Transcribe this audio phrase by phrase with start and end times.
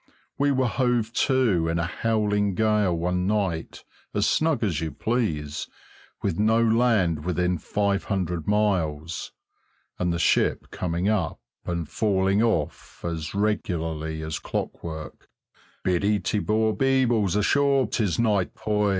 [0.39, 3.83] We were hove to in a howling gale one night,
[4.15, 5.67] as snug as you please,
[6.23, 9.31] with no land within five hundred miles,
[9.99, 15.29] and the ship coming up and falling off as regularly as clockwork
[15.83, 18.89] "Biddy te boor beebles ashore tis night, poys!"